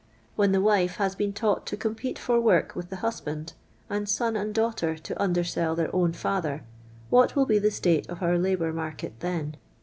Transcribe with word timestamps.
When 0.35 0.51
the 0.51 0.61
wife 0.61 0.95
has 0.95 1.13
been 1.13 1.31
taught 1.31 1.67
to 1.67 1.77
compete 1.77 2.17
for 2.17 2.41
work 2.41 2.75
with 2.75 2.89
the 2.89 2.95
husband, 3.05 3.53
and 3.87 4.09
son 4.09 4.35
and 4.35 4.51
daughter 4.51 4.97
to 4.97 5.21
undersell 5.21 5.75
their 5.75 5.95
own 5.95 6.13
father, 6.13 6.63
what 7.11 7.35
will 7.35 7.45
be 7.45 7.59
the 7.59 7.69
state 7.69 8.09
of 8.09 8.23
our 8.23 8.39
labour 8.39 8.73
market 8.73 9.13
then? 9.19 9.57